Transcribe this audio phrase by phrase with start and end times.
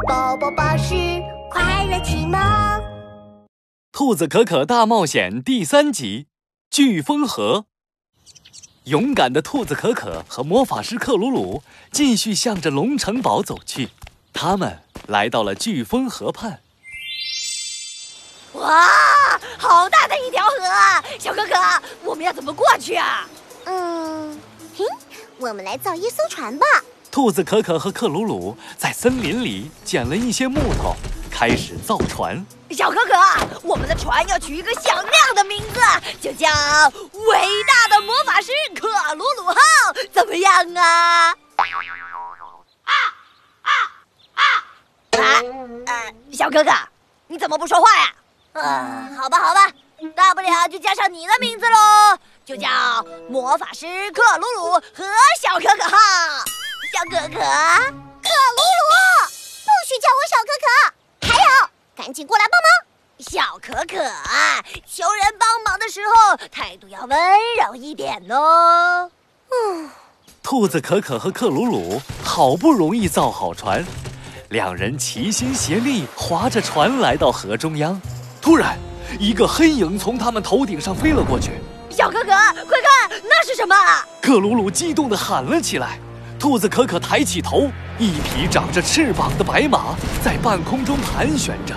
[0.00, 0.94] 宝宝巴士
[1.50, 2.40] 快乐启蒙，
[3.92, 6.28] 《兔子可可大冒险》第三集
[6.74, 7.58] 《飓风河》。
[8.84, 13.90] 勇敢的兔子可可和魔法师克鲁鲁继续向着龙城堡走去。
[14.32, 16.60] 他们来到了飓风河畔。
[18.54, 18.88] 哇，
[19.58, 21.04] 好大的一条河啊！
[21.18, 21.54] 小可可，
[22.02, 23.28] 我们要怎么过去啊？
[23.64, 24.40] 嗯，
[24.76, 24.84] 嘿，
[25.38, 26.66] 我们来造一艘船吧。
[27.12, 30.96] 兔子可可和克鲁鲁在森林里捡了一些木头，
[31.30, 32.42] 开始造船。
[32.70, 33.12] 小可可，
[33.62, 35.80] 我们的船要取一个响亮的名字，
[36.22, 36.48] 就叫
[37.28, 39.56] “伟大的魔法师克鲁鲁号”，
[40.10, 41.28] 怎么样啊？
[41.28, 42.92] 啊
[43.60, 43.70] 啊
[45.10, 45.20] 啊！
[45.84, 46.72] 啊，小可可，
[47.26, 48.14] 你怎么不说话呀？
[48.54, 49.70] 啊，好吧，好吧，
[50.16, 52.70] 大不了就加上你的名字喽，就叫
[53.28, 55.04] 魔法师克鲁鲁和
[55.42, 55.98] 小可可号。
[56.92, 58.92] 小可可，克鲁鲁，
[59.64, 61.26] 不许叫我小可可！
[61.26, 62.68] 还有，赶紧过来帮忙！
[63.18, 63.96] 小可可，
[64.86, 67.18] 求人帮忙的时候态度要温
[67.64, 69.10] 柔一点哦。
[69.50, 69.90] 嗯，
[70.42, 73.82] 兔子可可和克鲁鲁好不容易造好船，
[74.50, 77.98] 两人齐心协力划着船来到河中央。
[78.42, 78.76] 突然，
[79.18, 81.52] 一个黑影从他们头顶上飞了过去。
[81.88, 83.74] 小可可，快看，那是什么？
[84.20, 85.98] 克鲁鲁激动地喊了起来。
[86.42, 91.72] 兔子可可抬起头，一匹长着翅膀的白马在半空中盘旋着，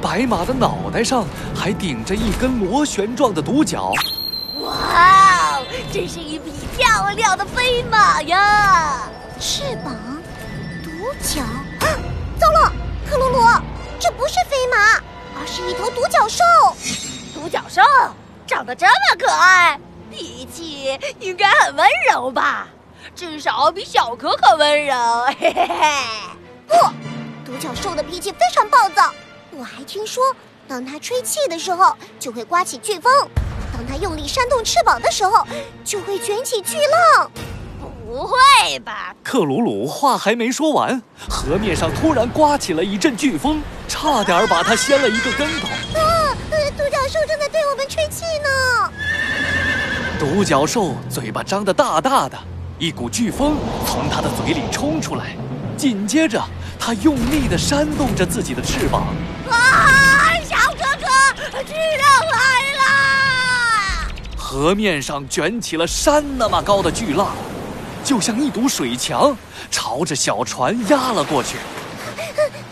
[0.00, 3.92] 白马的脑袋上还顶着一根螺旋状的独角。
[4.60, 9.08] 哇哦，真是一匹漂亮的飞马呀！
[9.40, 9.92] 翅膀，
[10.84, 11.90] 独角，啊
[12.38, 12.72] 糟了，
[13.04, 13.44] 克鲁鲁，
[13.98, 15.02] 这不是飞马，
[15.40, 16.44] 而是一头独角兽。
[17.34, 17.82] 独角兽
[18.46, 19.76] 长得这么可爱，
[20.08, 22.68] 脾气应该很温柔吧？
[23.18, 24.94] 至少比小可可温柔，
[25.40, 25.76] 嘿嘿嘿。
[26.68, 26.74] 不，
[27.44, 29.12] 独角兽的脾气非常暴躁。
[29.50, 30.22] 我还听说，
[30.68, 33.10] 当它吹气的时候，就会刮起飓风；
[33.72, 35.44] 当它用力扇动翅膀的时候，
[35.84, 37.28] 就会卷起巨浪。
[38.06, 39.12] 不会吧？
[39.24, 45.66] 克鲁鲁话还没说完，河面上突然刮起了一阵飓风，差点把它掀了一个跟头。
[45.98, 46.36] 啊！
[46.76, 48.92] 独角兽正在对我们吹气呢。
[50.20, 52.38] 独角兽嘴巴张得大大的。
[52.78, 53.56] 一股飓风
[53.88, 55.36] 从他的嘴里冲出来，
[55.76, 56.40] 紧接着
[56.78, 59.02] 他用力地扇动着自己的翅膀。
[59.50, 62.38] 啊，小哥哥，巨浪来
[62.78, 64.14] 了！
[64.36, 67.30] 河面上卷起了山那么高的巨浪，
[68.04, 69.36] 就像一堵水墙，
[69.72, 71.56] 朝着小船压了过去。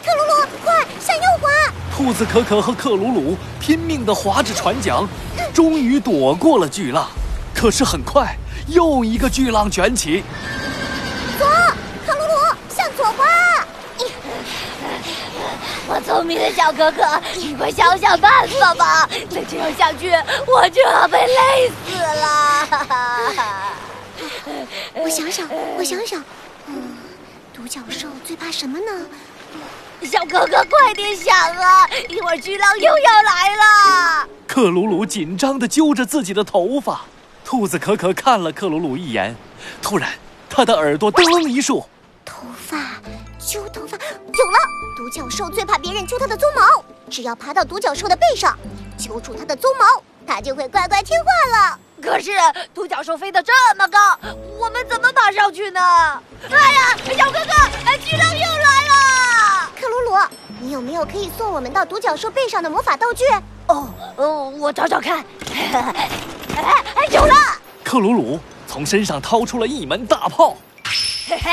[0.05, 1.49] 克鲁鲁，快向右滑！
[1.97, 5.05] 兔子可可和克鲁鲁拼命地划着船桨，
[5.53, 7.09] 终于躲过了巨浪。
[7.53, 8.37] 可是很快。
[8.69, 10.25] 又一个巨浪卷起，
[11.38, 11.47] 左，
[12.04, 13.25] 克鲁鲁向左滑。
[15.88, 17.05] 我聪明的小哥哥，
[17.37, 19.09] 你快想想办法吧！
[19.31, 20.10] 再这样下去，
[20.49, 22.69] 我就要被累死了。
[24.94, 26.25] 我想想，我想想，
[26.66, 26.97] 嗯，
[27.55, 29.06] 独角兽最怕什么呢？
[30.03, 31.88] 小哥哥，快点想啊！
[32.09, 34.28] 一会儿巨浪又要来了。
[34.49, 37.03] 克鲁鲁紧张地揪着自己的头发。
[37.46, 39.32] 兔子可可看了克鲁鲁一眼，
[39.80, 40.10] 突然，
[40.50, 41.86] 他的耳朵噔一竖，
[42.24, 42.76] 头发
[43.38, 44.58] 揪头发有了。
[44.96, 48.58] 独角兽最怕别人揪它的鬃毛，只要爬到独角兽的背上，
[48.98, 51.78] 揪住它的鬃毛，它就会乖乖听话了。
[52.02, 52.32] 可是
[52.74, 54.18] 独角兽飞得这么高，
[54.58, 55.80] 我们怎么爬上去呢？
[56.50, 59.70] 哎呀，小哥哥，巨浪又来了！
[59.80, 60.16] 克鲁鲁，
[60.58, 63.24] 你有没有可以送我们到独角兽背上的魔法道具？
[63.68, 65.24] 哦哦，我找找看。
[66.56, 67.34] 哎哎，有了！
[67.84, 70.56] 克鲁鲁从身上掏出了一门大炮，
[71.28, 71.50] 嘿嘿，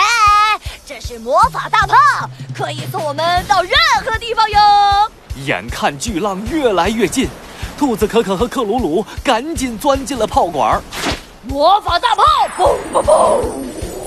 [0.85, 1.95] 这是魔法大炮，
[2.55, 3.71] 可以送我们到任
[4.05, 4.59] 何地方哟。
[5.45, 7.27] 眼看巨浪越来越近，
[7.77, 10.81] 兔子可可和克鲁鲁赶紧钻进了炮管。
[11.47, 12.23] 魔法大炮，
[12.57, 13.41] 嘣嘣嘣，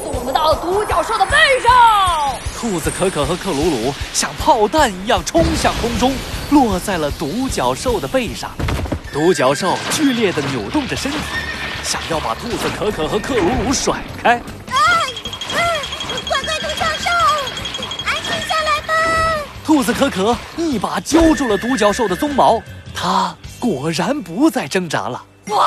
[0.03, 2.34] 送我们到独角兽的背上。
[2.59, 6.15] 兔子可可和克鲁鲁像炮弹一样冲向空中，
[6.51, 8.51] 落在了独角兽的背上。
[9.12, 11.18] 独角兽剧烈地扭动着身体，
[11.82, 14.30] 想要把兔子可可和克鲁鲁甩开。
[14.30, 15.80] 哎哎，
[16.28, 17.10] 乖乖独角兽，
[18.04, 18.92] 安静下来吧！
[19.64, 22.62] 兔子可可一把揪住了独角兽的鬃毛，
[22.94, 25.24] 它果然不再挣扎了。
[25.48, 25.66] 哇，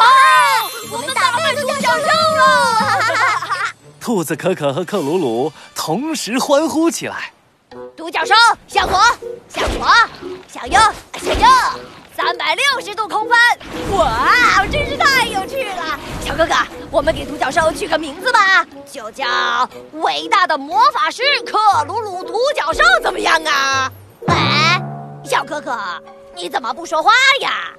[0.91, 2.05] 我们打败独角兽
[2.37, 2.99] 了！
[3.99, 7.31] 兔子可可和克鲁鲁同时欢呼起来。
[7.97, 8.33] 独角兽
[8.67, 8.99] 向左，
[9.49, 9.87] 向左，
[10.51, 10.79] 向右，
[11.21, 11.47] 向右。
[12.21, 13.39] 三百六十度空翻。
[13.97, 15.97] 哇，真是太有趣了！
[16.19, 16.53] 小哥哥，
[16.91, 19.25] 我们给独角兽取个名字吧，就叫
[19.93, 21.57] 伟大的魔法师克
[21.87, 23.89] 鲁鲁独角兽，怎么样啊？
[24.27, 24.35] 喂，
[25.23, 25.79] 小哥哥，
[26.35, 27.71] 你怎么不说话呀？